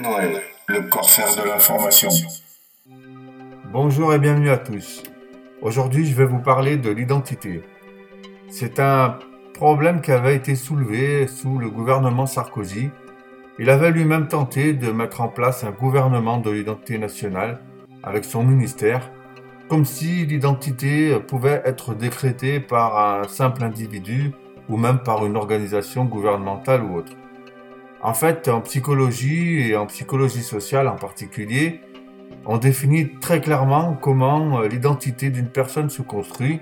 Noël, 0.00 0.42
le 0.66 0.82
corsaire 0.82 1.36
de 1.36 1.48
l'information. 1.48 2.08
Bonjour 3.72 4.12
et 4.12 4.18
bienvenue 4.18 4.50
à 4.50 4.58
tous. 4.58 5.02
Aujourd'hui, 5.62 6.06
je 6.06 6.14
vais 6.14 6.24
vous 6.24 6.40
parler 6.40 6.76
de 6.76 6.90
l'identité. 6.90 7.62
C'est 8.48 8.80
un 8.80 9.18
problème 9.52 10.00
qui 10.00 10.10
avait 10.10 10.34
été 10.34 10.56
soulevé 10.56 11.26
sous 11.26 11.58
le 11.58 11.70
gouvernement 11.70 12.26
Sarkozy. 12.26 12.90
Il 13.58 13.70
avait 13.70 13.90
lui-même 13.90 14.26
tenté 14.26 14.72
de 14.72 14.90
mettre 14.90 15.20
en 15.20 15.28
place 15.28 15.64
un 15.64 15.70
gouvernement 15.70 16.38
de 16.38 16.50
l'identité 16.50 16.98
nationale 16.98 17.60
avec 18.02 18.24
son 18.24 18.42
ministère, 18.42 19.10
comme 19.68 19.84
si 19.84 20.26
l'identité 20.26 21.18
pouvait 21.20 21.62
être 21.64 21.94
décrétée 21.94 22.58
par 22.58 22.98
un 22.98 23.28
simple 23.28 23.62
individu 23.62 24.32
ou 24.68 24.76
même 24.76 24.98
par 24.98 25.24
une 25.24 25.36
organisation 25.36 26.04
gouvernementale 26.04 26.82
ou 26.82 26.96
autre. 26.96 27.12
En 28.04 28.12
fait, 28.12 28.48
en 28.48 28.60
psychologie 28.60 29.70
et 29.70 29.76
en 29.78 29.86
psychologie 29.86 30.42
sociale 30.42 30.88
en 30.88 30.96
particulier, 30.96 31.80
on 32.44 32.58
définit 32.58 33.18
très 33.18 33.40
clairement 33.40 33.94
comment 33.94 34.60
euh, 34.60 34.68
l'identité 34.68 35.30
d'une 35.30 35.48
personne 35.48 35.88
se 35.88 36.02
construit. 36.02 36.60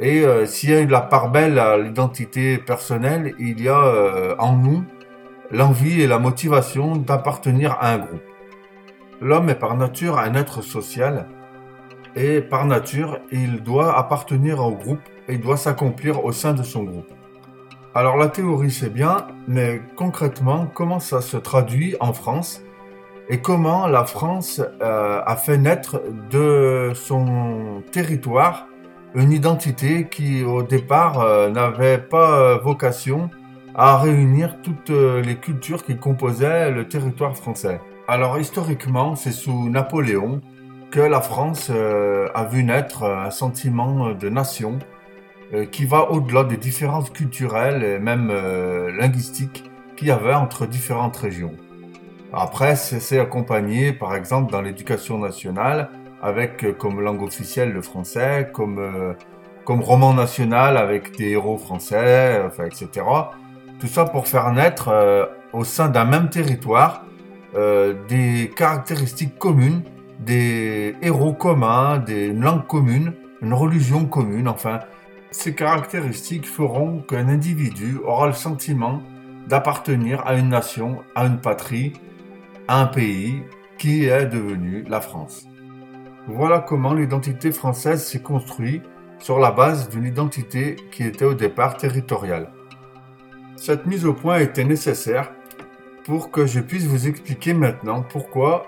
Et 0.00 0.22
euh, 0.22 0.46
s'il 0.46 0.70
y 0.70 0.74
a 0.74 0.84
la 0.84 1.00
part 1.00 1.30
belle 1.30 1.60
à 1.60 1.78
l'identité 1.78 2.58
personnelle, 2.58 3.36
il 3.38 3.62
y 3.62 3.68
a 3.68 3.78
euh, 3.78 4.34
en 4.40 4.56
nous 4.56 4.82
l'envie 5.52 6.02
et 6.02 6.08
la 6.08 6.18
motivation 6.18 6.96
d'appartenir 6.96 7.76
à 7.80 7.92
un 7.92 7.98
groupe. 7.98 8.22
L'homme 9.20 9.50
est 9.50 9.54
par 9.54 9.76
nature 9.76 10.18
un 10.18 10.34
être 10.34 10.62
social 10.62 11.28
et 12.16 12.40
par 12.40 12.66
nature, 12.66 13.20
il 13.30 13.62
doit 13.62 13.96
appartenir 13.96 14.58
au 14.58 14.72
groupe 14.72 15.02
et 15.28 15.38
doit 15.38 15.56
s'accomplir 15.56 16.24
au 16.24 16.32
sein 16.32 16.52
de 16.52 16.64
son 16.64 16.82
groupe. 16.82 17.17
Alors 17.98 18.16
la 18.16 18.28
théorie 18.28 18.70
c'est 18.70 18.94
bien, 18.94 19.26
mais 19.48 19.82
concrètement 19.96 20.70
comment 20.72 21.00
ça 21.00 21.20
se 21.20 21.36
traduit 21.36 21.96
en 21.98 22.12
France 22.12 22.62
et 23.28 23.38
comment 23.38 23.88
la 23.88 24.04
France 24.04 24.62
euh, 24.80 25.20
a 25.26 25.34
fait 25.34 25.58
naître 25.58 26.00
de 26.30 26.92
son 26.94 27.82
territoire 27.90 28.68
une 29.16 29.32
identité 29.32 30.06
qui 30.08 30.44
au 30.44 30.62
départ 30.62 31.18
euh, 31.18 31.50
n'avait 31.50 31.98
pas 31.98 32.38
euh, 32.38 32.58
vocation 32.58 33.30
à 33.74 33.98
réunir 33.98 34.58
toutes 34.62 34.90
les 34.90 35.34
cultures 35.34 35.84
qui 35.84 35.96
composaient 35.96 36.70
le 36.70 36.86
territoire 36.86 37.36
français. 37.36 37.80
Alors 38.06 38.38
historiquement, 38.38 39.16
c'est 39.16 39.32
sous 39.32 39.70
Napoléon 39.70 40.40
que 40.92 41.00
la 41.00 41.20
France 41.20 41.70
a 41.70 42.44
vu 42.44 42.62
naître 42.62 43.02
un 43.02 43.30
sentiment 43.32 44.10
de 44.10 44.28
nation 44.28 44.78
qui 45.70 45.86
va 45.86 46.10
au-delà 46.10 46.44
des 46.44 46.56
différences 46.56 47.10
culturelles 47.10 47.82
et 47.82 47.98
même 47.98 48.28
euh, 48.30 48.90
linguistiques 48.92 49.64
qu'il 49.96 50.08
y 50.08 50.10
avait 50.10 50.34
entre 50.34 50.66
différentes 50.66 51.16
régions. 51.16 51.54
Après, 52.32 52.76
c'est 52.76 53.18
accompagné, 53.18 53.92
par 53.94 54.14
exemple, 54.14 54.52
dans 54.52 54.60
l'éducation 54.60 55.18
nationale, 55.18 55.88
avec 56.20 56.64
euh, 56.64 56.72
comme 56.72 57.00
langue 57.00 57.22
officielle 57.22 57.72
le 57.72 57.80
français, 57.80 58.50
comme, 58.52 59.14
comme 59.64 59.80
roman 59.80 60.12
national 60.12 60.76
avec 60.76 61.16
des 61.16 61.30
héros 61.30 61.56
français, 61.56 62.42
etc. 62.66 63.06
Tout 63.80 63.86
ça 63.86 64.04
pour 64.04 64.28
faire 64.28 64.52
naître 64.52 64.90
au 65.52 65.64
sein 65.64 65.88
d'un 65.88 66.04
même 66.04 66.28
territoire 66.28 67.04
des 67.54 68.50
caractéristiques 68.54 69.38
communes, 69.38 69.82
des 70.18 70.96
héros 71.00 71.32
communs, 71.32 71.98
des 71.98 72.32
langues 72.32 72.66
communes, 72.66 73.12
une 73.40 73.54
religion 73.54 74.04
commune, 74.04 74.48
enfin, 74.48 74.80
ces 75.30 75.54
caractéristiques 75.54 76.48
feront 76.48 77.00
qu'un 77.00 77.28
individu 77.28 77.98
aura 78.04 78.26
le 78.26 78.32
sentiment 78.32 79.02
d'appartenir 79.46 80.26
à 80.26 80.34
une 80.34 80.48
nation, 80.48 81.02
à 81.14 81.26
une 81.26 81.40
patrie, 81.40 81.92
à 82.66 82.80
un 82.82 82.86
pays 82.86 83.42
qui 83.78 84.06
est 84.06 84.26
devenu 84.26 84.84
la 84.88 85.00
France. 85.00 85.46
Voilà 86.26 86.60
comment 86.60 86.92
l'identité 86.92 87.52
française 87.52 88.04
s'est 88.04 88.22
construite 88.22 88.82
sur 89.18 89.38
la 89.38 89.50
base 89.50 89.88
d'une 89.88 90.04
identité 90.04 90.76
qui 90.90 91.04
était 91.04 91.24
au 91.24 91.34
départ 91.34 91.76
territoriale. 91.76 92.50
Cette 93.56 93.86
mise 93.86 94.06
au 94.06 94.12
point 94.12 94.38
était 94.38 94.64
nécessaire 94.64 95.32
pour 96.04 96.30
que 96.30 96.46
je 96.46 96.60
puisse 96.60 96.84
vous 96.84 97.08
expliquer 97.08 97.54
maintenant 97.54 98.02
pourquoi 98.02 98.66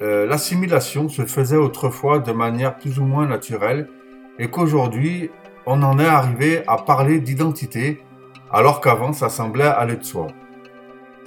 euh, 0.00 0.26
l'assimilation 0.26 1.08
se 1.08 1.24
faisait 1.26 1.56
autrefois 1.56 2.18
de 2.18 2.32
manière 2.32 2.76
plus 2.76 2.98
ou 2.98 3.04
moins 3.04 3.26
naturelle 3.26 3.88
et 4.38 4.48
qu'aujourd'hui 4.48 5.30
on 5.66 5.82
en 5.82 5.98
est 5.98 6.06
arrivé 6.06 6.62
à 6.66 6.78
parler 6.78 7.20
d'identité, 7.20 8.02
alors 8.50 8.80
qu'avant 8.80 9.12
ça 9.12 9.28
semblait 9.28 9.64
aller 9.64 9.96
de 9.96 10.04
soi. 10.04 10.28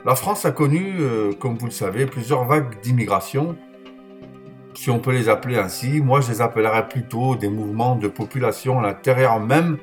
La 0.06 0.16
France 0.16 0.46
a 0.46 0.52
connu, 0.52 0.98
euh, 1.00 1.32
comme 1.34 1.58
vous 1.58 1.66
le 1.66 1.72
savez, 1.72 2.06
plusieurs 2.06 2.46
vagues 2.46 2.80
d'immigration, 2.82 3.56
si 4.76 4.90
on 4.92 5.00
peut 5.00 5.12
les 5.12 5.30
appeler 5.30 5.58
ainsi. 5.58 6.02
Moi, 6.02 6.22
je 6.22 6.30
les 6.30 6.42
appellerais 6.42 6.88
plutôt 6.88 7.36
des 7.36 7.50
mouvements 7.50 7.96
de 7.96 8.08
population 8.08 8.80
à 8.80 8.84
l'intérieur 8.84 9.40
même 9.40 9.78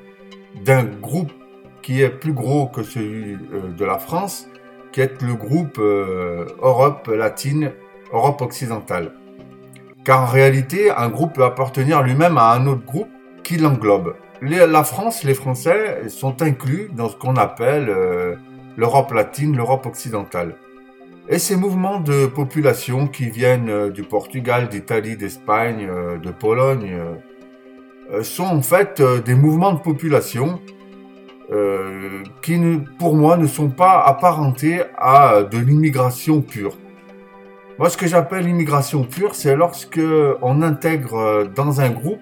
d'un 0.65 0.85
groupe 0.85 1.33
qui 1.81 2.03
est 2.03 2.11
plus 2.11 2.33
gros 2.33 2.67
que 2.67 2.83
celui 2.83 3.35
euh, 3.35 3.73
de 3.77 3.85
la 3.85 3.99
France, 3.99 4.49
qui 4.93 5.01
est 5.01 5.21
le 5.23 5.35
groupe 5.35 5.79
euh, 5.79 6.47
Europe 6.61 7.09
latine, 7.09 7.73
Europe 8.13 8.43
occidentale. 8.43 9.15
Car 10.05 10.23
en 10.23 10.27
réalité, 10.27 10.91
un 10.91 11.09
groupe 11.09 11.35
peut 11.35 11.45
appartenir 11.45 12.03
lui-même 12.03 12.37
à 12.37 12.53
un 12.53 12.67
autre 12.67 12.85
groupe 12.85 13.11
qui 13.43 13.57
l'englobe 13.57 14.15
la 14.43 14.85
France, 14.85 15.23
les 15.25 15.35
Français 15.35 16.09
sont 16.09 16.43
inclus 16.43 16.91
dans 16.93 17.09
ce 17.09 17.17
qu'on 17.17 17.37
appelle 17.37 17.89
euh, 17.89 18.35
l'Europe 18.77 19.13
latine, 19.13 19.57
l'Europe 19.57 19.87
occidentale. 19.87 20.57
Et 21.29 21.39
ces 21.39 21.57
mouvements 21.57 22.01
de 22.01 22.27
population 22.27 23.07
qui 23.07 23.31
viennent 23.31 23.71
euh, 23.71 23.91
du 23.91 24.03
Portugal, 24.03 24.69
d'Italie, 24.69 25.17
d'Espagne, 25.17 25.87
euh, 25.89 26.19
de 26.19 26.31
Pologne, 26.31 26.99
sont 28.21 28.45
en 28.45 28.61
fait 28.61 29.01
des 29.25 29.35
mouvements 29.35 29.73
de 29.73 29.79
population 29.79 30.61
qui, 32.43 32.61
pour 32.99 33.15
moi, 33.15 33.39
ne 33.39 33.47
sont 33.47 33.71
pas 33.71 34.03
apparentés 34.03 34.83
à 34.99 35.45
de 35.45 35.57
l'immigration 35.57 36.43
pure. 36.43 36.77
Moi, 37.79 37.89
ce 37.89 37.97
que 37.97 38.07
j'appelle 38.07 38.45
l'immigration 38.45 39.05
pure, 39.05 39.35
c'est 39.35 39.57
lorsque 39.57 40.01
on 40.43 40.61
intègre 40.61 41.49
dans 41.55 41.81
un 41.81 41.89
groupe 41.89 42.21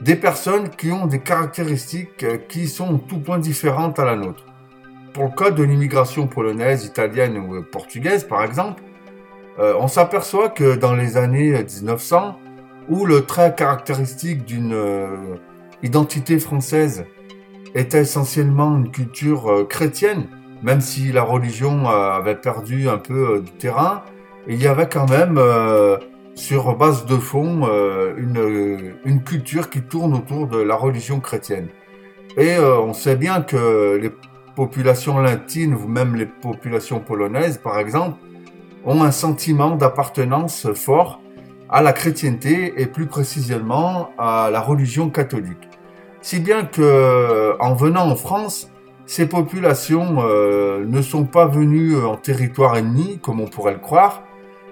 des 0.00 0.16
personnes 0.16 0.70
qui 0.70 0.90
ont 0.90 1.06
des 1.06 1.20
caractéristiques 1.20 2.24
euh, 2.24 2.38
qui 2.48 2.68
sont 2.68 2.98
tout 2.98 3.18
point 3.18 3.38
différentes 3.38 3.98
à 3.98 4.04
la 4.04 4.16
nôtre. 4.16 4.44
Pour 5.12 5.24
le 5.24 5.30
cas 5.30 5.50
de 5.50 5.62
l'immigration 5.62 6.26
polonaise, 6.26 6.84
italienne 6.84 7.36
ou 7.36 7.56
euh, 7.56 7.62
portugaise, 7.62 8.24
par 8.24 8.42
exemple, 8.42 8.82
euh, 9.58 9.74
on 9.78 9.88
s'aperçoit 9.88 10.48
que 10.48 10.76
dans 10.76 10.94
les 10.94 11.16
années 11.16 11.52
1900, 11.52 12.38
où 12.88 13.04
le 13.04 13.26
trait 13.26 13.54
caractéristique 13.54 14.44
d'une 14.44 14.74
identité 15.82 16.40
française 16.40 17.04
était 17.74 18.00
essentiellement 18.00 18.76
une 18.76 18.90
culture 18.90 19.68
chrétienne, 19.68 20.26
même 20.64 20.80
si 20.80 21.12
la 21.12 21.22
religion 21.22 21.88
avait 21.88 22.34
perdu 22.34 22.88
un 22.88 22.98
peu 22.98 23.42
du 23.44 23.52
terrain, 23.52 24.02
il 24.48 24.60
y 24.60 24.66
avait 24.66 24.88
quand 24.88 25.08
même 25.08 25.38
sur 26.40 26.74
base 26.74 27.04
de 27.04 27.16
fond 27.16 27.68
euh, 27.68 28.14
une, 28.16 28.94
une, 29.04 29.22
culture 29.22 29.68
qui 29.68 29.82
tourne 29.82 30.14
autour 30.14 30.46
de 30.46 30.56
la 30.56 30.74
religion 30.74 31.20
chrétienne. 31.20 31.68
Et 32.38 32.56
euh, 32.56 32.80
on 32.80 32.94
sait 32.94 33.16
bien 33.16 33.42
que 33.42 33.98
les 34.00 34.10
populations 34.56 35.18
latines 35.18 35.74
ou 35.74 35.86
même 35.86 36.16
les 36.16 36.24
populations 36.24 36.98
polonaises, 36.98 37.58
par 37.58 37.78
exemple, 37.78 38.16
ont 38.86 39.02
un 39.02 39.10
sentiment 39.10 39.76
d'appartenance 39.76 40.72
fort 40.72 41.20
à 41.68 41.82
la 41.82 41.92
chrétienté 41.92 42.72
et 42.80 42.86
plus 42.86 43.06
précisément 43.06 44.10
à 44.16 44.48
la 44.50 44.62
religion 44.62 45.10
catholique. 45.10 45.68
Si 46.22 46.40
bien 46.40 46.64
que 46.64 47.54
en 47.60 47.74
venant 47.74 48.08
en 48.10 48.16
France, 48.16 48.70
ces 49.04 49.26
populations 49.26 50.22
euh, 50.22 50.86
ne 50.86 51.02
sont 51.02 51.24
pas 51.24 51.46
venues 51.46 52.02
en 52.02 52.16
territoire 52.16 52.78
ennemi, 52.78 53.18
comme 53.18 53.40
on 53.40 53.46
pourrait 53.46 53.74
le 53.74 53.78
croire, 53.78 54.22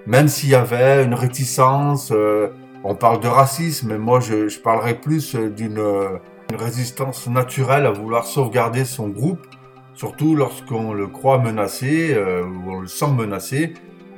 même 0.07 0.27
s'il 0.27 0.49
y 0.49 0.55
avait 0.55 1.03
une 1.03 1.13
réticence, 1.13 2.11
euh, 2.11 2.47
on 2.83 2.95
parle 2.95 3.19
de 3.19 3.27
racisme, 3.27 3.89
mais 3.89 3.97
moi 3.97 4.19
je, 4.19 4.47
je 4.47 4.59
parlerais 4.59 4.95
plus 4.95 5.35
euh, 5.35 5.49
d'une 5.49 5.79
euh, 5.79 6.17
résistance 6.53 7.27
naturelle 7.27 7.85
à 7.85 7.91
vouloir 7.91 8.25
sauvegarder 8.25 8.85
son 8.85 9.09
groupe, 9.09 9.45
surtout 9.93 10.35
lorsqu'on 10.35 10.93
le 10.93 11.07
croit 11.07 11.37
menacé 11.37 12.17
ou 12.17 12.71
on 12.71 12.79
le 12.79 12.87
sent 12.87 13.11
menacé 13.11 13.73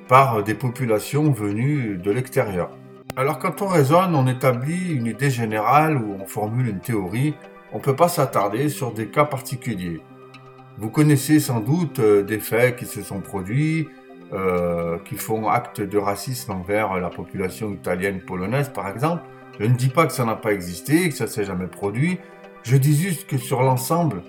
par 0.08 0.44
des 0.44 0.54
populations 0.54 1.32
venues 1.32 1.98
de 1.98 2.12
l'extérieur. 2.12 2.70
Alors 3.18 3.40
quand 3.40 3.62
on 3.62 3.68
raisonne, 3.68 4.16
on 4.16 4.28
établit 4.28 4.94
une 4.94 5.08
idée 5.08 5.30
générale 5.30 5.98
ou 5.98 6.16
on 6.22 6.26
formule 6.26 6.70
une 6.70 6.80
théorie, 6.80 7.34
on 7.74 7.80
ne 7.80 7.82
peut 7.82 7.96
pas 7.96 8.08
s'attarder 8.08 8.70
sur 8.70 8.94
des 8.94 9.08
cas 9.08 9.26
particuliers. 9.26 10.00
Vous 10.78 10.90
connaissez 10.90 11.40
sans 11.42 11.60
doute 11.60 12.00
des 12.00 12.40
faits 12.40 12.78
qui 12.78 12.86
se 12.86 13.02
sont 13.02 13.20
produits, 13.20 13.90
euh, 14.34 14.98
qui 15.06 15.16
font 15.16 15.50
acte 15.50 15.82
de 15.82 15.98
racisme 15.98 16.52
envers 16.52 17.00
la 17.00 17.10
population 17.10 17.72
italienne 17.72 18.22
polonaise, 18.22 18.70
par 18.70 18.88
exemple. 18.88 19.24
Je 19.60 19.66
ne 19.66 19.76
dis 19.76 19.90
pas 19.90 20.06
que 20.06 20.14
ça 20.14 20.24
n'a 20.24 20.36
pas 20.36 20.54
existé, 20.54 21.10
que 21.10 21.16
ça 21.16 21.28
s'est 21.28 21.44
jamais 21.44 21.68
produit. 21.68 22.18
Je 22.64 22.78
dis 22.78 22.96
juste 22.96 23.28
que 23.28 23.38
sur 23.38 23.62
l'ensemble 23.62 24.24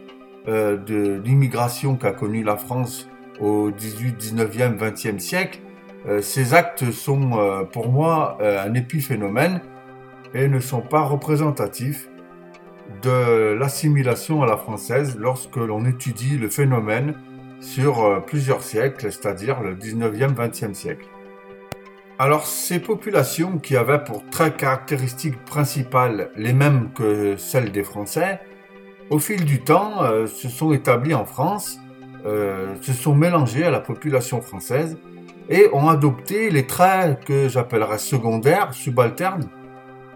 euh, 0.49 0.77
de 0.77 1.23
l'immigration 1.25 1.97
qu'a 1.97 2.13
connue 2.13 2.43
la 2.43 2.57
France 2.57 3.09
au 3.41 3.71
18, 3.71 4.21
19e, 4.21 4.77
20e 4.77 5.19
siècle, 5.21 5.61
euh, 6.09 6.21
ces 6.21 6.53
actes 6.53 6.91
sont 6.91 7.67
pour 7.73 7.89
moi 7.89 8.39
un 8.41 8.75
épiphénomène 8.75 9.61
et 10.35 10.49
ne 10.49 10.59
sont 10.59 10.81
pas 10.81 11.03
représentatifs 11.03 12.09
de 13.03 13.53
l'assimilation 13.53 14.43
à 14.43 14.47
la 14.47 14.57
française 14.57 15.17
lorsque 15.19 15.57
l'on 15.57 15.85
étudie 15.87 16.39
le 16.39 16.49
phénomène 16.49 17.15
sur 17.63 18.23
plusieurs 18.27 18.63
siècles, 18.63 19.11
c'est-à-dire 19.11 19.63
le 19.63 19.75
19e, 19.75 20.35
20e 20.35 20.75
siècle. 20.75 21.07
Alors 22.19 22.47
ces 22.47 22.79
populations 22.79 23.59
qui 23.59 23.77
avaient 23.77 24.03
pour 24.03 24.29
traits 24.31 24.57
caractéristiques 24.59 25.43
principales 25.45 26.31
les 26.37 26.53
mêmes 26.53 26.91
que 26.95 27.37
celles 27.39 27.73
des 27.73 27.85
Français, 27.85 28.41
au 29.09 29.19
fil 29.19 29.45
du 29.45 29.61
temps 29.61 30.03
se 30.27 30.49
sont 30.49 30.73
établies 30.73 31.15
en 31.15 31.25
France, 31.25 31.79
se 32.25 32.93
sont 32.93 33.15
mélangées 33.15 33.65
à 33.65 33.71
la 33.71 33.81
population 33.81 34.41
française 34.43 34.99
et 35.49 35.69
ont 35.73 35.89
adopté 35.89 36.51
les 36.51 36.67
traits 36.67 37.25
que 37.25 37.49
j'appellerais 37.49 37.99
secondaires, 37.99 38.73
subalternes, 38.73 39.49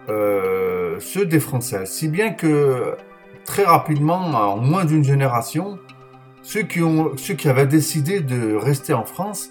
euh, 0.09 0.97
ceux 1.01 1.27
des 1.27 1.41
Français. 1.41 1.85
Si 1.87 2.09
bien 2.09 2.33
que 2.33 2.97
très 3.45 3.65
rapidement, 3.65 4.19
en 4.19 4.57
moins 4.57 4.85
d'une 4.85 5.05
génération, 5.05 5.79
ceux 6.47 6.63
qui, 6.63 7.49
avaient 7.49 7.67
décidé 7.67 8.21
de 8.21 8.55
rester 8.55 8.95
en 8.95 9.05
France, 9.05 9.51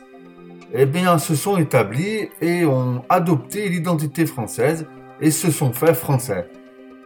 eh 0.73 0.85
bien, 0.85 1.17
se 1.17 1.35
sont 1.35 1.57
établis 1.57 2.29
et 2.41 2.63
ont 2.63 3.03
adopté 3.09 3.67
l'identité 3.67 4.25
française 4.25 4.87
et 5.19 5.29
se 5.29 5.51
sont 5.51 5.73
faits 5.73 5.95
français. 5.95 6.47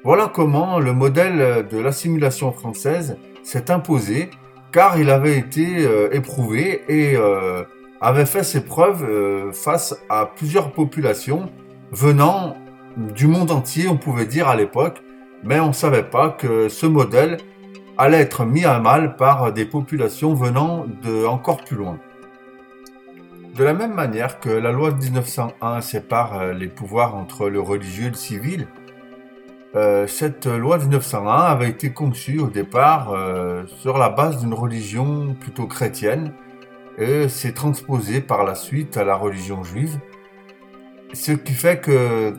Voilà 0.03 0.31
comment 0.31 0.80
le 0.80 0.94
modèle 0.94 1.65
de 1.68 1.80
l'assimilation 1.80 2.51
française 2.51 3.18
s'est 3.41 3.71
imposé, 3.71 4.30
car 4.71 5.00
il 5.00 5.09
avait 5.09 5.39
été 5.39 5.80
euh, 5.80 6.09
éprouvé 6.13 6.83
et 6.88 7.15
euh, 7.15 7.63
avait 8.00 8.27
fait 8.27 8.44
ses 8.44 8.62
preuves 8.62 9.03
euh, 9.03 9.51
face 9.51 9.95
à 10.07 10.27
plusieurs 10.27 10.71
populations 10.71 11.50
venant 11.91 12.57
du 12.95 13.25
monde 13.25 13.50
entier, 13.50 13.88
on 13.88 13.97
pouvait 13.97 14.27
dire 14.27 14.50
à 14.50 14.56
l'époque, 14.56 15.01
mais 15.44 15.59
on 15.59 15.69
ne 15.69 15.74
savait 15.74 16.03
pas 16.03 16.30
que 16.30 16.69
ce 16.69 16.86
modèle 16.86 17.38
allait 18.00 18.22
être 18.22 18.46
mis 18.46 18.63
à 18.63 18.80
mal 18.80 19.18
par 19.18 19.51
des 19.51 19.66
populations 19.66 20.34
venant 20.34 20.86
de 21.04 21.25
encore 21.25 21.63
plus 21.66 21.75
loin. 21.75 22.00
De 23.56 23.63
la 23.66 23.74
même 23.74 23.94
manière 23.94 24.40
que 24.40 24.50
la 24.50 24.72
loi 24.72 24.92
de 24.92 25.04
1901 25.04 25.81
sépare 25.81 26.40
euh, 26.40 26.54
les 26.54 26.69
pouvoirs 26.69 27.16
entre 27.16 27.50
le 27.50 27.60
religieux 27.60 28.06
et 28.06 28.10
le 28.10 28.16
civil, 28.16 28.68
euh, 29.75 30.07
cette 30.07 30.46
loi 30.46 30.78
de 30.78 30.84
1901 30.84 31.44
avait 31.44 31.69
été 31.69 31.92
conçue 31.92 32.40
au 32.40 32.48
départ 32.48 33.13
sur 33.68 33.98
la 33.98 34.10
base 34.10 34.40
d'une 34.40 34.54
religion 34.54 35.36
plutôt 35.40 35.68
chrétienne, 35.68 36.34
et 36.98 37.28
s'est 37.30 37.54
transposé 37.54 38.22
par 38.22 38.44
la 38.46 38.56
suite 38.56 38.98
à 38.98 39.04
la 39.04 39.16
religion 39.16 39.63
juive. 39.63 40.00
Ce 41.13 41.34
qui 41.34 41.54
fait 41.54 41.80
que 41.80 42.34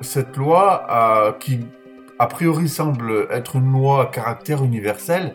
cette 0.00 0.36
loi, 0.36 1.36
qui 1.38 1.60
a 2.22 2.28
priori 2.28 2.68
semble 2.68 3.26
être 3.32 3.56
une 3.56 3.72
loi 3.72 4.02
à 4.02 4.06
caractère 4.06 4.62
universel, 4.62 5.34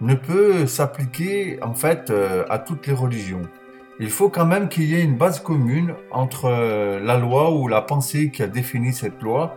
ne 0.00 0.14
peut 0.14 0.64
s'appliquer 0.64 1.58
en 1.60 1.74
fait 1.74 2.10
euh, 2.10 2.44
à 2.48 2.60
toutes 2.60 2.86
les 2.86 2.92
religions. 2.92 3.42
Il 3.98 4.10
faut 4.10 4.28
quand 4.28 4.46
même 4.46 4.68
qu'il 4.68 4.84
y 4.84 4.94
ait 4.94 5.02
une 5.02 5.16
base 5.16 5.40
commune 5.40 5.92
entre 6.12 6.44
euh, 6.44 7.00
la 7.00 7.18
loi 7.18 7.50
ou 7.50 7.66
la 7.66 7.82
pensée 7.82 8.30
qui 8.30 8.44
a 8.44 8.46
défini 8.46 8.92
cette 8.92 9.20
loi 9.20 9.56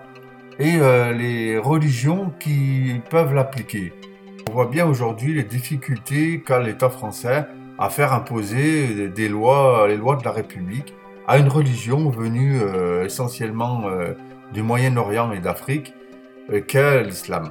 et 0.57 0.77
euh, 0.79 1.13
les 1.13 1.59
religions 1.59 2.33
qui 2.39 3.01
peuvent 3.07 3.35
l'appliquer. 3.35 3.93
On 4.49 4.53
voit 4.53 4.65
bien 4.65 4.87
aujourd'hui 4.87 5.35
les 5.35 5.43
difficultés 5.43 6.41
qu'a 6.41 6.59
l'État 6.59 6.89
français 6.89 7.45
à 7.77 7.89
faire 7.89 8.13
imposer 8.13 9.09
des 9.09 9.29
lois, 9.29 9.87
les 9.87 9.97
lois 9.97 10.15
de 10.15 10.25
la 10.25 10.31
République, 10.31 10.95
à 11.27 11.37
une 11.37 11.49
religion 11.49 12.09
venue 12.09 12.59
essentiellement 13.03 13.83
du 14.53 14.61
Moyen-Orient 14.61 15.31
et 15.31 15.39
d'Afrique, 15.39 15.93
qu'est 16.67 17.03
l'islam. 17.03 17.49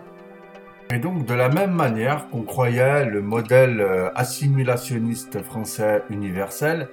Et 0.90 0.98
donc, 0.98 1.24
de 1.24 1.34
la 1.34 1.48
même 1.48 1.72
manière 1.72 2.28
qu'on 2.28 2.42
croyait 2.42 3.06
le 3.06 3.22
modèle 3.22 3.84
assimilationniste 4.14 5.42
français 5.42 6.02
universel, 6.10 6.88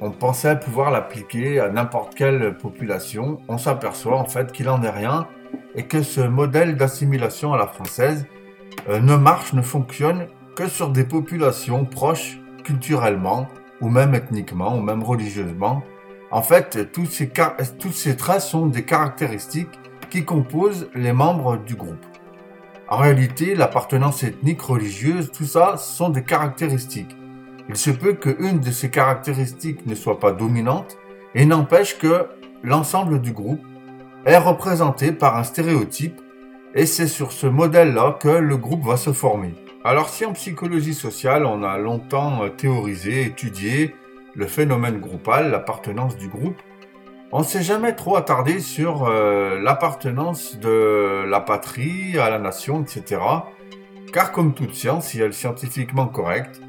on 0.00 0.10
pensait 0.10 0.58
pouvoir 0.58 0.90
l'appliquer 0.90 1.60
à 1.60 1.68
n'importe 1.68 2.14
quelle 2.14 2.56
population, 2.56 3.40
on 3.48 3.58
s'aperçoit 3.58 4.16
en 4.16 4.24
fait 4.24 4.50
qu'il 4.50 4.66
n'en 4.66 4.82
est 4.82 4.90
rien 4.90 5.28
et 5.74 5.84
que 5.84 6.02
ce 6.02 6.20
modèle 6.20 6.76
d'assimilation 6.76 7.52
à 7.52 7.58
la 7.58 7.66
française 7.66 8.26
ne 8.88 9.16
marche, 9.16 9.52
ne 9.52 9.62
fonctionne 9.62 10.26
que 10.56 10.66
sur 10.66 10.88
des 10.88 11.04
populations 11.04 11.84
proches 11.84 12.38
culturellement, 12.64 13.48
ou 13.80 13.88
même 13.88 14.14
ethniquement, 14.14 14.76
ou 14.76 14.80
même 14.80 15.02
religieusement. 15.02 15.82
En 16.30 16.42
fait, 16.42 16.92
tous 16.92 17.06
ces, 17.06 17.30
tous 17.78 17.92
ces 17.92 18.16
traits 18.16 18.40
sont 18.40 18.66
des 18.66 18.84
caractéristiques 18.84 19.78
qui 20.12 20.26
composent 20.26 20.90
les 20.94 21.14
membres 21.14 21.56
du 21.56 21.74
groupe. 21.74 22.04
En 22.86 22.98
réalité, 22.98 23.54
l'appartenance 23.54 24.22
ethnique, 24.22 24.60
religieuse, 24.60 25.32
tout 25.32 25.46
ça 25.46 25.78
sont 25.78 26.10
des 26.10 26.22
caractéristiques. 26.22 27.16
Il 27.70 27.76
se 27.76 27.90
peut 27.90 28.12
qu'une 28.12 28.60
de 28.60 28.70
ces 28.70 28.90
caractéristiques 28.90 29.86
ne 29.86 29.94
soit 29.94 30.20
pas 30.20 30.32
dominante 30.32 30.98
et 31.34 31.46
n'empêche 31.46 31.96
que 31.96 32.26
l'ensemble 32.62 33.22
du 33.22 33.32
groupe 33.32 33.64
est 34.26 34.36
représenté 34.36 35.12
par 35.12 35.38
un 35.38 35.44
stéréotype 35.44 36.20
et 36.74 36.84
c'est 36.84 37.06
sur 37.06 37.32
ce 37.32 37.46
modèle-là 37.46 38.18
que 38.20 38.28
le 38.28 38.58
groupe 38.58 38.84
va 38.84 38.98
se 38.98 39.14
former. 39.14 39.54
Alors 39.82 40.10
si 40.10 40.26
en 40.26 40.34
psychologie 40.34 40.92
sociale, 40.92 41.46
on 41.46 41.62
a 41.62 41.78
longtemps 41.78 42.42
euh, 42.42 42.50
théorisé, 42.50 43.22
étudié 43.22 43.94
le 44.34 44.46
phénomène 44.46 45.00
groupal, 45.00 45.50
l'appartenance 45.50 46.18
du 46.18 46.28
groupe, 46.28 46.60
on 47.32 47.40
ne 47.40 47.44
s'est 47.44 47.62
jamais 47.62 47.94
trop 47.94 48.16
attardé 48.16 48.60
sur 48.60 49.06
euh, 49.06 49.58
l'appartenance 49.58 50.58
de 50.58 51.24
la 51.26 51.40
patrie, 51.40 52.18
à 52.18 52.28
la 52.28 52.38
nation, 52.38 52.82
etc. 52.82 53.20
Car 54.12 54.32
comme 54.32 54.52
toute 54.52 54.74
science, 54.74 55.14
il 55.14 55.20
y 55.20 55.22
a 55.22 55.26
le 55.26 55.32
scientifiquement 55.32 56.06
correct, 56.06 56.60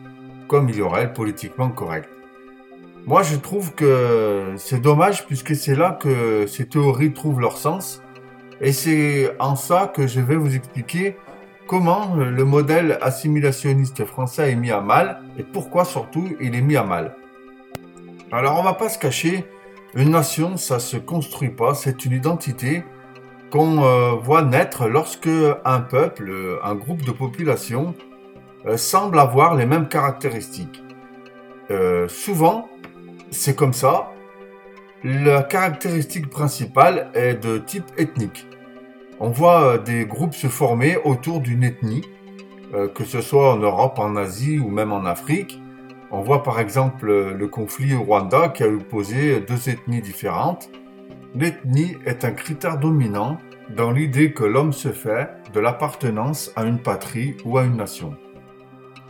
comme 0.48 0.69
il 0.69 0.77
y 0.77 0.81
aurait 0.81 1.06
le 1.06 1.13
politiquement 1.13 1.69
correct. 1.69 2.10
Moi, 3.06 3.21
je 3.24 3.36
trouve 3.36 3.74
que 3.74 4.54
c'est 4.56 4.80
dommage 4.80 5.25
puisque 5.25 5.54
c'est 5.54 5.75
là 5.75 5.98
que 6.00 6.48
ces 6.48 6.65
théories 6.65 7.12
trouvent 7.12 7.42
leur 7.42 7.57
sens. 7.57 8.01
Et 8.62 8.72
c'est 8.72 9.36
en 9.39 9.58
ça 9.58 9.91
que 9.93 10.08
je 10.08 10.22
vais 10.22 10.38
vous 10.38 10.55
expliquer 10.55 11.17
comment 11.67 12.15
le 12.15 12.46
modèle 12.46 12.98
assimilationniste 13.01 14.05
français 14.05 14.51
est 14.51 14.55
mis 14.55 14.72
à 14.72 14.79
mal 14.79 15.22
et 15.38 15.43
pourquoi 15.43 15.84
surtout 15.84 16.29
il 16.39 16.55
est 16.55 16.62
mis 16.62 16.77
à 16.77 16.84
mal. 16.84 17.15
Alors 18.32 18.58
on 18.58 18.63
va 18.63 18.74
pas 18.74 18.88
se 18.88 18.98
cacher, 18.98 19.43
une 19.95 20.12
nation 20.12 20.57
ça 20.57 20.79
se 20.79 20.97
construit 20.97 21.50
pas, 21.50 21.73
c'est 21.75 22.05
une 22.05 22.13
identité 22.13 22.83
qu'on 23.51 23.83
euh, 23.83 24.13
voit 24.13 24.41
naître 24.41 24.88
lorsque 24.88 25.29
un 25.65 25.79
peuple, 25.81 26.59
un 26.63 26.75
groupe 26.75 27.03
de 27.03 27.12
population 27.12 27.93
euh, 28.65 28.77
semble 28.77 29.19
avoir 29.19 29.55
les 29.55 29.67
mêmes 29.67 29.88
caractéristiques. 29.88 30.81
Euh, 31.69 32.07
souvent, 32.07 32.67
c'est 33.29 33.55
comme 33.55 33.73
ça. 33.73 34.12
La 35.03 35.43
caractéristique 35.43 36.29
principale 36.29 37.12
est 37.13 37.35
de 37.35 37.57
type 37.57 37.85
ethnique 37.97 38.47
on 39.19 39.29
voit 39.29 39.77
des 39.77 40.05
groupes 40.05 40.33
se 40.33 40.47
former 40.47 40.97
autour 40.97 41.39
d'une 41.39 41.63
ethnie, 41.63 42.03
que 42.93 43.05
ce 43.05 43.21
soit 43.21 43.53
en 43.53 43.57
Europe, 43.57 43.97
en 43.97 44.17
Asie 44.17 44.59
ou 44.59 44.69
même 44.69 44.91
en 44.91 45.05
Afrique. 45.05 45.62
On 46.15 46.22
voit 46.22 46.43
par 46.43 46.60
exemple 46.60 47.10
euh, 47.10 47.34
le 47.34 47.48
conflit 47.48 47.96
au 47.96 48.03
Rwanda 48.03 48.50
qui 48.50 48.62
a 48.62 48.67
opposé 48.67 49.41
deux 49.41 49.67
ethnies 49.67 50.00
différentes. 50.00 50.70
L'ethnie 51.34 51.98
est 52.05 52.24
un 52.24 52.32
critère 52.32 52.77
dominant 52.77 53.39
dans 53.75 53.91
l'idée 53.91 54.32
que 54.32 54.43
l'homme 54.43 54.74
se 54.74 54.91
fait 54.91 55.27
de 55.53 55.60
l'appartenance 55.60 56.51
à 56.55 56.65
une 56.65 56.77
patrie 56.77 57.36
ou 57.46 57.58
à 57.58 57.63
une 57.63 57.77
nation. 57.77 58.15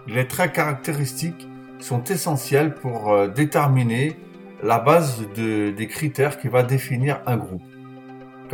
Les 0.07 0.27
traits 0.27 0.53
caractéristiques 0.53 1.45
sont 1.79 2.05
essentiels 2.05 2.73
pour 2.73 3.27
déterminer 3.29 4.17
la 4.61 4.79
base 4.79 5.27
des 5.35 5.87
critères 5.89 6.39
qui 6.39 6.47
va 6.47 6.63
définir 6.63 7.21
un 7.25 7.35
groupe. 7.35 7.63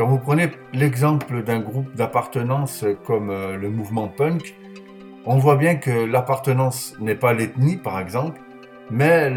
Quand 0.00 0.06
vous 0.06 0.18
prenez 0.18 0.50
l'exemple 0.72 1.42
d'un 1.42 1.60
groupe 1.60 1.94
d'appartenance 1.94 2.86
comme 3.04 3.28
euh, 3.28 3.58
le 3.58 3.68
mouvement 3.68 4.08
punk, 4.08 4.54
on 5.26 5.38
voit 5.38 5.56
bien 5.56 5.76
que 5.76 5.90
l'appartenance 5.90 6.94
n'est 7.00 7.14
pas 7.14 7.32
l'ethnie, 7.32 7.76
par 7.76 8.00
exemple, 8.00 8.40
mais 8.90 9.30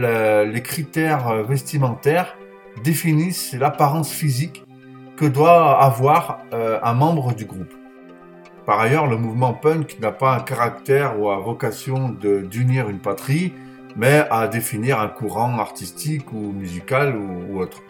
les 0.45 0.61
critères 0.61 1.43
vestimentaires 1.43 2.35
définissent 2.83 3.53
l'apparence 3.53 4.11
physique 4.11 4.63
que 5.15 5.25
doit 5.25 5.79
avoir 5.81 6.39
euh, 6.53 6.79
un 6.81 6.93
membre 6.93 7.33
du 7.33 7.45
groupe. 7.45 7.73
Par 8.65 8.79
ailleurs, 8.79 9.07
le 9.07 9.17
mouvement 9.17 9.53
punk 9.53 9.99
n'a 9.99 10.11
pas 10.11 10.35
un 10.35 10.39
caractère 10.39 11.19
ou 11.19 11.29
a 11.29 11.37
vocation 11.37 12.09
d'unir 12.09 12.89
une 12.89 12.99
patrie, 12.99 13.53
mais 13.95 14.25
à 14.31 14.47
définir 14.47 14.99
un 14.99 15.09
courant 15.09 15.59
artistique 15.59 16.31
ou 16.31 16.51
musical 16.51 17.15
ou 17.15 17.59
autre. 17.59 17.81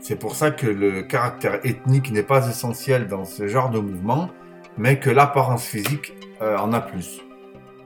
C'est 0.00 0.16
pour 0.16 0.36
ça 0.36 0.50
que 0.50 0.66
le 0.66 1.02
caractère 1.02 1.60
ethnique 1.64 2.10
n'est 2.10 2.22
pas 2.22 2.48
essentiel 2.48 3.08
dans 3.08 3.24
ce 3.24 3.46
genre 3.46 3.70
de 3.70 3.78
mouvement, 3.78 4.30
mais 4.78 4.98
que 4.98 5.10
l'apparence 5.10 5.64
physique 5.64 6.14
euh, 6.42 6.58
en 6.58 6.72
a 6.72 6.80
plus. 6.80 7.20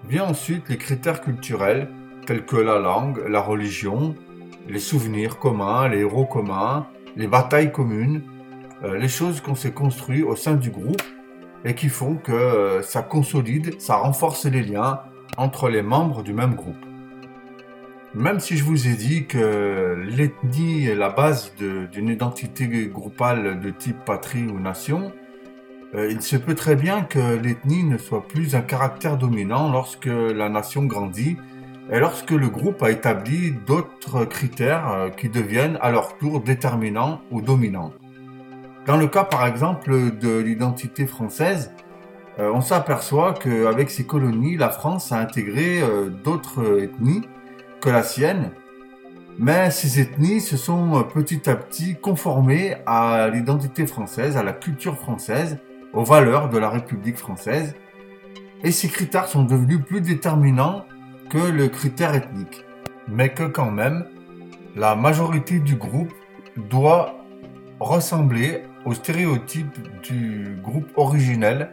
Vient 0.09 0.25
ensuite 0.25 0.69
les 0.69 0.79
critères 0.79 1.21
culturels, 1.21 1.89
tels 2.27 2.45
que 2.45 2.57
la 2.57 2.79
langue, 2.79 3.23
la 3.29 3.41
religion, 3.41 4.15
les 4.67 4.79
souvenirs 4.79 5.39
communs, 5.39 5.89
les 5.89 5.99
héros 5.99 6.25
communs, 6.25 6.87
les 7.17 7.27
batailles 7.27 7.71
communes, 7.71 8.23
euh, 8.83 8.97
les 8.97 9.09
choses 9.09 9.41
qu'on 9.41 9.55
s'est 9.55 9.73
construites 9.73 10.25
au 10.25 10.37
sein 10.37 10.55
du 10.55 10.71
groupe 10.71 11.03
et 11.65 11.75
qui 11.75 11.89
font 11.89 12.17
que 12.17 12.33
euh, 12.33 12.83
ça 12.83 13.03
consolide, 13.03 13.81
ça 13.81 13.97
renforce 13.97 14.47
les 14.47 14.63
liens 14.63 15.01
entre 15.37 15.69
les 15.69 15.83
membres 15.83 16.23
du 16.23 16.33
même 16.33 16.55
groupe. 16.55 16.77
Même 18.15 18.41
si 18.41 18.57
je 18.57 18.65
vous 18.65 18.89
ai 18.89 18.95
dit 18.95 19.27
que 19.27 20.03
l'ethnie 20.09 20.87
est 20.87 20.95
la 20.95 21.11
base 21.11 21.53
d'une 21.59 22.09
identité 22.09 22.67
groupale 22.87 23.61
de 23.61 23.71
type 23.71 24.03
patrie 24.07 24.47
ou 24.47 24.59
nation, 24.59 25.13
euh, 25.95 26.11
il 26.11 26.21
se 26.21 26.37
peut 26.37 26.55
très 26.55 26.75
bien 26.75 27.03
que 27.03 27.37
l'ethnie 27.37 27.85
ne 27.85 27.97
soit 27.97 28.27
plus 28.27 28.55
un 28.55 28.61
caractère 28.61 29.17
dominant 29.17 29.71
lorsque 29.71 30.07
la 30.07 30.49
nation 30.49 30.85
grandit 30.85 31.37
et 31.93 32.01
lorsque 32.01 32.33
le 32.33 32.49
groupe 32.49 32.83
a 32.83 32.91
établi 32.91 33.53
d'autres 33.67 34.25
critères 34.25 34.91
euh, 34.91 35.11
qui 35.11 35.29
deviennent 35.29 35.79
à 35.81 35.91
leur 35.93 36.19
tour 36.19 36.41
déterminants 36.41 37.21
ou 37.31 37.41
dominants. 37.41 37.93
Dans 38.87 38.97
le 38.97 39.07
cas 39.07 39.25
par 39.25 39.47
exemple 39.47 40.17
de 40.19 40.39
l'identité 40.39 41.07
française, 41.07 41.73
euh, 42.41 42.51
on 42.53 42.61
s'aperçoit 42.61 43.35
qu'avec 43.35 43.91
ses 43.91 44.05
colonies, 44.05 44.57
la 44.57 44.71
France 44.71 45.13
a 45.13 45.19
intégré 45.19 45.81
d'autres 46.25 46.83
ethnies 46.83 47.23
que 47.81 47.91
la 47.91 48.03
sienne, 48.03 48.51
mais 49.39 49.71
ces 49.71 50.01
ethnies 50.01 50.41
se 50.41 50.57
sont 50.57 51.05
petit 51.15 51.49
à 51.49 51.57
petit 51.57 51.95
conformées 51.95 52.77
à 52.87 53.29
l'identité 53.29 53.87
française, 53.87 54.37
à 54.37 54.43
la 54.43 54.53
culture 54.53 54.97
française, 54.97 55.59
aux 55.93 56.05
valeurs 56.05 56.49
de 56.49 56.59
la 56.59 56.71
République 56.71 57.17
française, 57.17 57.75
et 58.63 58.71
ces 58.71 58.89
critères 58.89 59.29
sont 59.29 59.45
devenus 59.45 59.81
plus 59.85 60.01
déterminants 60.01 60.85
que 61.31 61.39
le 61.39 61.69
critère 61.69 62.15
ethnique, 62.15 62.65
mais 63.09 63.31
que 63.31 63.45
quand 63.45 63.71
même, 63.71 64.07
la 64.75 64.95
majorité 64.95 65.59
du 65.59 65.77
groupe 65.77 66.13
doit 66.57 67.15
ressembler 67.81 68.63
au 68.85 68.95
stéréotype 68.95 69.79
du 70.03 70.57
groupe 70.63 70.91
originel, 70.97 71.71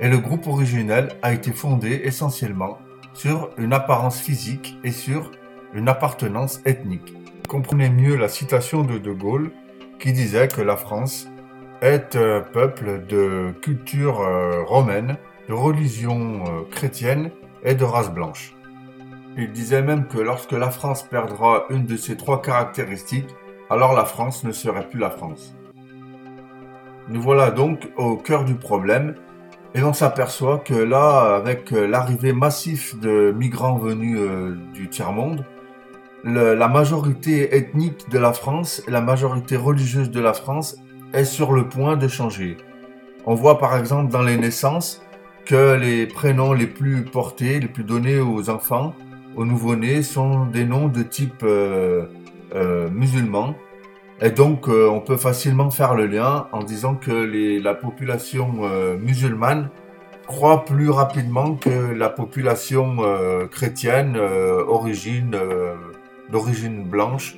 et 0.00 0.08
le 0.08 0.18
groupe 0.18 0.46
originel 0.46 1.08
a 1.22 1.32
été 1.32 1.52
fondé 1.52 2.00
essentiellement 2.04 2.78
sur 3.12 3.50
une 3.58 3.72
apparence 3.72 4.20
physique 4.20 4.78
et 4.84 4.92
sur 4.92 5.30
une 5.74 5.88
appartenance 5.88 6.60
ethnique. 6.64 7.14
Comprenez 7.48 7.90
mieux 7.90 8.16
la 8.16 8.28
citation 8.28 8.82
de 8.82 8.98
De 8.98 9.12
Gaulle 9.12 9.50
qui 9.98 10.12
disait 10.12 10.48
que 10.48 10.60
la 10.60 10.76
France 10.76 11.28
est 11.80 12.14
un 12.16 12.40
peuple 12.40 13.06
de 13.08 13.52
culture 13.62 14.20
euh, 14.20 14.62
romaine, 14.64 15.16
de 15.48 15.54
religion 15.54 16.44
euh, 16.44 16.62
chrétienne 16.70 17.30
et 17.64 17.74
de 17.74 17.84
race 17.84 18.10
blanche. 18.10 18.54
Il 19.36 19.52
disait 19.52 19.82
même 19.82 20.06
que 20.06 20.18
lorsque 20.18 20.52
la 20.52 20.70
France 20.70 21.02
perdra 21.02 21.64
une 21.70 21.86
de 21.86 21.96
ces 21.96 22.16
trois 22.16 22.42
caractéristiques, 22.42 23.34
alors 23.70 23.94
la 23.94 24.04
France 24.04 24.44
ne 24.44 24.52
serait 24.52 24.88
plus 24.88 24.98
la 24.98 25.10
France. 25.10 25.54
Nous 27.08 27.22
voilà 27.22 27.50
donc 27.50 27.88
au 27.96 28.16
cœur 28.16 28.44
du 28.44 28.54
problème 28.54 29.14
et 29.74 29.82
on 29.82 29.92
s'aperçoit 29.92 30.58
que 30.58 30.74
là, 30.74 31.36
avec 31.36 31.70
l'arrivée 31.70 32.32
massive 32.32 32.98
de 33.00 33.32
migrants 33.32 33.78
venus 33.78 34.18
euh, 34.20 34.56
du 34.74 34.88
tiers-monde, 34.88 35.44
la 36.22 36.68
majorité 36.68 37.56
ethnique 37.56 38.10
de 38.10 38.18
la 38.18 38.34
France 38.34 38.82
et 38.86 38.90
la 38.90 39.00
majorité 39.00 39.56
religieuse 39.56 40.10
de 40.10 40.20
la 40.20 40.34
France 40.34 40.76
est 41.12 41.24
sur 41.24 41.52
le 41.52 41.68
point 41.68 41.96
de 41.96 42.08
changer. 42.08 42.56
On 43.26 43.34
voit 43.34 43.58
par 43.58 43.76
exemple 43.76 44.10
dans 44.10 44.22
les 44.22 44.36
naissances 44.36 45.02
que 45.44 45.74
les 45.74 46.06
prénoms 46.06 46.52
les 46.52 46.66
plus 46.66 47.02
portés, 47.04 47.60
les 47.60 47.68
plus 47.68 47.84
donnés 47.84 48.18
aux 48.18 48.50
enfants, 48.50 48.94
aux 49.36 49.44
nouveau-nés 49.44 50.02
sont 50.02 50.46
des 50.46 50.64
noms 50.64 50.88
de 50.88 51.02
type 51.02 51.42
euh, 51.42 52.06
euh, 52.54 52.88
musulman. 52.90 53.54
Et 54.20 54.30
donc, 54.30 54.68
euh, 54.68 54.88
on 54.88 55.00
peut 55.00 55.16
facilement 55.16 55.70
faire 55.70 55.94
le 55.94 56.06
lien 56.06 56.46
en 56.52 56.62
disant 56.62 56.94
que 56.94 57.10
la 57.62 57.74
population 57.74 58.52
musulmane 58.98 59.70
croît 60.26 60.64
plus 60.64 60.90
rapidement 60.90 61.54
que 61.54 61.92
la 61.92 62.08
population 62.08 62.98
chrétienne 63.50 64.16
origine, 64.16 65.36
d'origine 66.30 66.84
blanche. 66.84 67.36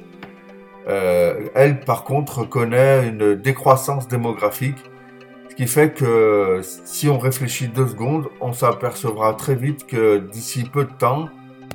Elle, 0.87 1.81
par 1.81 2.05
contre, 2.05 2.45
connaît 2.45 3.09
une 3.09 3.35
décroissance 3.35 4.09
démographique, 4.09 4.79
ce 5.53 5.55
qui 5.55 5.67
fait 5.67 5.93
que 5.93 6.61
si 6.62 7.11
on 7.11 7.19
réfléchit 7.19 7.69
deux 7.69 7.87
secondes, 7.87 8.31
on 8.41 8.55
s'apercevra 8.55 9.35
très 9.35 9.55
vite 9.55 9.87
que 9.87 10.17
d'ici 10.17 10.65
peu 10.65 10.85
de 10.85 10.93
temps, 10.93 11.29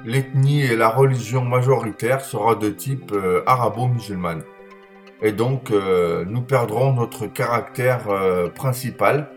l'ethnie 0.03 0.63
et 0.63 0.75
la 0.75 0.89
religion 0.89 1.43
majoritaire 1.43 2.21
sera 2.21 2.55
de 2.55 2.69
type 2.69 3.11
euh, 3.11 3.43
arabo-musulmane. 3.45 4.41
Et 5.21 5.31
donc, 5.31 5.69
euh, 5.69 6.25
nous 6.27 6.41
perdrons 6.41 6.91
notre 6.93 7.27
caractère 7.27 8.09
euh, 8.09 8.49
principal 8.49 9.29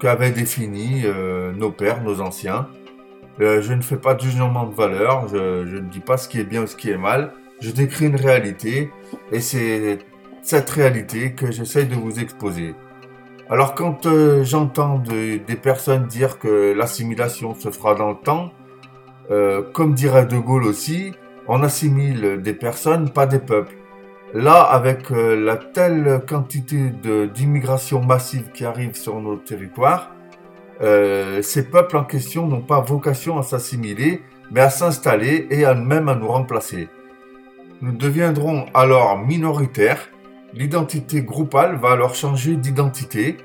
qu'avaient 0.00 0.32
défini 0.32 1.04
nos 1.56 1.70
pères, 1.70 2.02
nos 2.02 2.22
anciens. 2.22 2.68
je 3.38 3.72
ne 3.72 3.82
fais 3.82 3.98
pas 3.98 4.14
de 4.14 4.22
jugement 4.22 4.64
de 4.64 4.74
valeur, 4.74 5.28
je, 5.28 5.66
je, 5.66 5.76
ne 5.76 5.88
dis 5.88 6.00
pas 6.00 6.16
ce 6.16 6.26
qui 6.26 6.40
est 6.40 6.44
bien 6.44 6.62
ou 6.62 6.66
ce 6.66 6.74
qui 6.74 6.90
est 6.90 6.96
mal, 6.96 7.34
je 7.60 7.70
décris 7.70 8.06
une 8.06 8.16
réalité, 8.16 8.90
et 9.32 9.40
c'est 9.40 9.98
cette 10.42 10.70
réalité 10.70 11.32
que 11.32 11.50
j'essaye 11.50 11.86
de 11.86 11.94
vous 11.94 12.18
exposer. 12.18 12.74
Alors 13.48 13.74
quand 13.74 14.06
j'entends 14.42 14.98
des 14.98 15.56
personnes 15.60 16.06
dire 16.06 16.38
que 16.38 16.72
l'assimilation 16.72 17.54
se 17.54 17.70
fera 17.70 17.94
dans 17.94 18.10
le 18.10 18.16
temps, 18.16 18.52
euh, 19.30 19.62
comme 19.72 19.94
dirait 19.94 20.26
De 20.26 20.38
Gaulle 20.38 20.64
aussi, 20.64 21.12
on 21.46 21.62
assimile 21.62 22.40
des 22.42 22.54
personnes, 22.54 23.10
pas 23.10 23.26
des 23.26 23.38
peuples. 23.38 23.74
Là, 24.34 24.62
avec 24.62 25.10
euh, 25.10 25.34
la 25.34 25.56
telle 25.56 26.22
quantité 26.28 26.92
d'immigration 27.34 28.02
massive 28.02 28.50
qui 28.52 28.64
arrive 28.64 28.94
sur 28.94 29.20
nos 29.20 29.36
territoires, 29.36 30.10
euh, 30.82 31.42
ces 31.42 31.64
peuples 31.64 31.96
en 31.96 32.04
question 32.04 32.46
n'ont 32.46 32.60
pas 32.60 32.80
vocation 32.80 33.38
à 33.38 33.42
s'assimiler, 33.42 34.22
mais 34.50 34.60
à 34.60 34.70
s'installer 34.70 35.46
et 35.50 35.64
à 35.64 35.74
même 35.74 36.08
à 36.08 36.14
nous 36.14 36.28
remplacer. 36.28 36.88
Nous 37.82 37.92
deviendrons 37.92 38.66
alors 38.74 39.18
minoritaires, 39.18 40.10
l'identité 40.52 41.22
groupale 41.22 41.76
va 41.76 41.92
alors 41.92 42.14
changer 42.14 42.56
d'identité, 42.56 43.38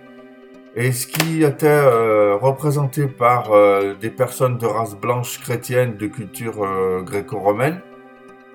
et 0.75 0.91
ce 0.91 1.07
qui 1.07 1.41
était 1.41 1.67
euh, 1.67 2.35
représenté 2.35 3.07
par 3.07 3.53
euh, 3.53 3.93
des 3.93 4.09
personnes 4.09 4.57
de 4.57 4.65
race 4.65 4.95
blanche 4.95 5.39
chrétienne 5.39 5.95
de 5.95 6.07
culture 6.07 6.65
euh, 6.65 7.01
gréco-romaine 7.01 7.79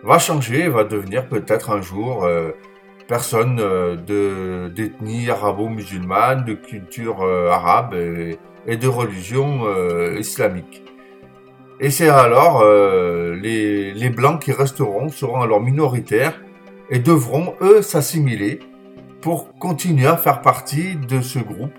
va 0.03 0.19
changer, 0.19 0.69
va 0.69 0.85
devenir 0.85 1.29
peut-être 1.29 1.71
un 1.71 1.81
jour 1.81 2.27
personne 3.07 3.57
de 3.57 4.69
d'ethnie 4.69 5.29
arabo-musulmane, 5.29 6.45
de 6.47 6.55
culture 6.55 7.23
arabe 7.23 7.95
et, 8.67 8.77
de 8.79 8.89
religion 8.89 9.67
islamique. 10.17 10.90
Et 11.81 11.91
c'est 11.91 12.09
alors 12.09 12.63
les, 12.63 13.95
les 13.95 14.11
blancs 14.11 14.43
qui 14.43 14.53
resteront, 14.53 15.09
seront 15.09 15.41
alors 15.41 15.61
minoritaires 15.61 16.39
et 16.91 16.99
devront, 16.99 17.55
eux, 17.63 17.81
s'assimiler 17.81 18.61
pour 19.21 19.55
continuer 19.59 20.07
à 20.07 20.17
faire 20.17 20.41
partie 20.43 20.97
de 20.97 21.21
ce 21.21 21.39
groupe 21.39 21.73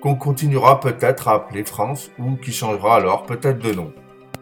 qu'on 0.00 0.16
continuera 0.16 0.80
peut-être 0.80 1.28
à 1.28 1.34
appeler 1.34 1.64
France 1.64 2.10
ou 2.18 2.36
qui 2.36 2.52
changera 2.52 2.96
alors 2.96 3.24
peut-être 3.24 3.58
de 3.58 3.72
nom. 3.72 3.92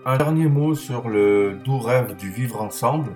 Un 0.04 0.16
dernier 0.16 0.49
mot 0.49 0.75
sur 0.75 1.09
le 1.09 1.59
doux 1.64 1.78
rêve 1.78 2.16
du 2.16 2.31
vivre 2.31 2.61
ensemble. 2.61 3.12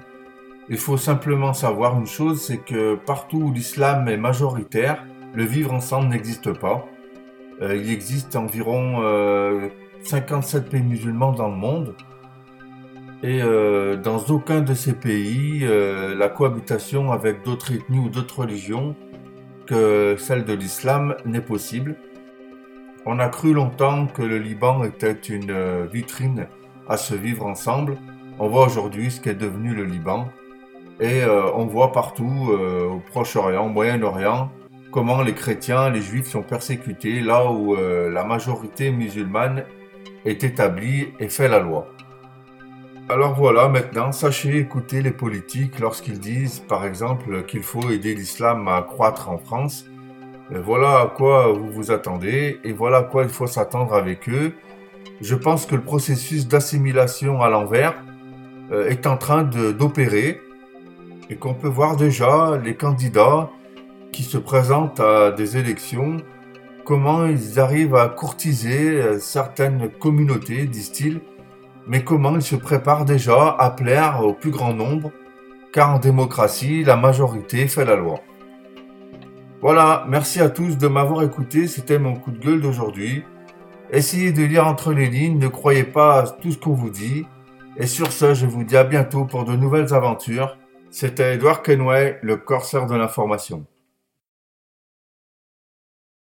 Il 0.68 0.78
faut 0.78 0.96
simplement 0.96 1.54
savoir 1.54 1.98
une 1.98 2.06
chose, 2.06 2.40
c'est 2.40 2.58
que 2.58 2.94
partout 2.94 3.38
où 3.38 3.52
l'islam 3.52 4.08
est 4.08 4.16
majoritaire, 4.16 5.04
le 5.34 5.44
vivre 5.44 5.72
ensemble 5.72 6.08
n'existe 6.08 6.52
pas. 6.52 6.84
Euh, 7.62 7.74
il 7.74 7.90
existe 7.90 8.36
environ 8.36 9.00
57 10.06 10.64
euh, 10.66 10.70
pays 10.70 10.82
musulmans 10.82 11.32
dans 11.32 11.48
le 11.48 11.56
monde. 11.56 11.94
Et 13.22 13.42
euh, 13.42 13.96
dans 13.96 14.18
aucun 14.28 14.60
de 14.60 14.74
ces 14.74 14.92
pays, 14.92 15.66
la 15.66 16.28
cohabitation 16.28 17.12
avec 17.12 17.44
d'autres 17.44 17.72
ethnies 17.72 17.98
ou 17.98 18.08
d'autres 18.08 18.40
religions 18.40 18.94
que 19.66 20.16
celle 20.18 20.44
de 20.44 20.52
l'islam 20.52 21.16
n'est 21.24 21.40
possible. 21.40 21.96
On 23.08 23.20
a 23.20 23.28
cru 23.28 23.52
longtemps 23.52 24.08
que 24.08 24.22
le 24.22 24.36
Liban 24.38 24.82
était 24.82 25.12
une 25.12 25.52
euh, 25.52 25.86
vitrine 25.86 26.48
à 26.88 26.96
se 26.96 27.14
vivre 27.14 27.46
ensemble. 27.46 27.98
On 28.40 28.48
voit 28.48 28.66
aujourd'hui 28.66 29.12
ce 29.12 29.20
qu'est 29.20 29.34
devenu 29.34 29.74
le 29.76 29.84
Liban. 29.84 30.26
Et 30.98 31.22
euh, 31.22 31.52
on 31.54 31.66
voit 31.66 31.92
partout, 31.92 32.48
euh, 32.50 32.88
au 32.88 32.98
Proche-Orient, 32.98 33.66
au 33.66 33.68
Moyen-Orient, 33.68 34.50
comment 34.90 35.22
les 35.22 35.34
chrétiens, 35.34 35.88
les 35.88 36.00
juifs 36.00 36.26
sont 36.26 36.42
persécutés 36.42 37.20
là 37.20 37.48
où 37.48 37.76
la 37.76 38.24
majorité 38.24 38.90
musulmane 38.90 39.64
est 40.26 40.44
établie 40.44 41.08
et 41.18 41.28
fait 41.28 41.48
la 41.48 41.60
loi. 41.60 41.88
Alors 43.08 43.34
voilà, 43.34 43.68
maintenant, 43.68 44.12
sachez 44.12 44.58
écouter 44.58 45.00
les 45.00 45.12
politiques 45.12 45.78
lorsqu'ils 45.78 46.18
disent, 46.18 46.58
par 46.58 46.84
exemple, 46.84 47.44
qu'il 47.44 47.62
faut 47.62 47.88
aider 47.90 48.14
l'islam 48.14 48.68
à 48.68 48.82
croître 48.82 49.30
en 49.30 49.38
France 49.38 49.86
voilà 50.50 51.00
à 51.00 51.06
quoi 51.06 51.52
vous 51.52 51.70
vous 51.70 51.90
attendez 51.90 52.60
et 52.62 52.72
voilà 52.72 52.98
à 52.98 53.02
quoi 53.02 53.24
il 53.24 53.28
faut 53.28 53.46
s'attendre 53.46 53.94
avec 53.94 54.28
eux. 54.28 54.52
Je 55.20 55.34
pense 55.34 55.66
que 55.66 55.74
le 55.74 55.82
processus 55.82 56.46
d'assimilation 56.46 57.42
à 57.42 57.48
l'envers 57.48 57.94
euh, 58.70 58.88
est 58.88 59.06
en 59.06 59.16
train 59.16 59.42
d'opérer 59.42 60.40
et 61.30 61.36
qu'on 61.36 61.54
peut 61.54 61.68
voir 61.68 61.96
déjà 61.96 62.56
les 62.62 62.76
candidats 62.76 63.50
qui 64.12 64.22
se 64.22 64.38
présentent 64.38 65.00
à 65.00 65.32
des 65.32 65.56
élections, 65.56 66.18
comment 66.86 67.26
ils 67.26 67.58
arrivent 67.58 67.96
à 67.96 68.08
courtiser 68.08 69.02
euh, 69.02 69.18
certaines 69.18 69.90
communautés, 69.90 70.66
disent-ils, 70.66 71.20
mais 71.88 72.04
comment 72.04 72.36
ils 72.36 72.42
se 72.42 72.54
préparent 72.54 73.04
déjà 73.04 73.56
à 73.58 73.70
plaire 73.70 74.24
au 74.24 74.32
plus 74.32 74.52
grand 74.52 74.72
nombre, 74.72 75.10
car 75.72 75.96
en 75.96 75.98
démocratie, 75.98 76.84
la 76.84 76.96
majorité 76.96 77.66
fait 77.66 77.84
la 77.84 77.96
loi. 77.96 78.20
Voilà, 79.60 80.06
merci 80.08 80.40
à 80.40 80.48
tous 80.48 80.78
de 80.78 80.86
m'avoir 80.86 81.24
écouté, 81.24 81.66
c'était 81.66 81.98
mon 81.98 82.14
coup 82.14 82.30
de 82.30 82.38
gueule 82.38 82.60
d'aujourd'hui. 82.60 83.24
Essayez 83.90 84.32
de 84.32 84.44
lire 84.44 84.66
entre 84.66 84.92
les 84.92 85.08
lignes, 85.08 85.38
ne 85.38 85.48
croyez 85.48 85.84
pas 85.84 86.20
à 86.20 86.28
tout 86.28 86.52
ce 86.52 86.58
qu'on 86.58 86.74
vous 86.74 86.90
dit. 86.90 87.26
Et 87.76 87.86
sur 87.86 88.12
ce, 88.12 88.32
je 88.32 88.46
vous 88.46 88.64
dis 88.64 88.76
à 88.76 88.84
bientôt 88.84 89.24
pour 89.24 89.44
de 89.44 89.56
nouvelles 89.56 89.92
aventures. 89.92 90.56
C'était 90.90 91.34
Edouard 91.34 91.62
Kenway, 91.62 92.18
le 92.22 92.36
corsaire 92.36 92.86
de 92.86 92.94
l'information. 92.94 93.66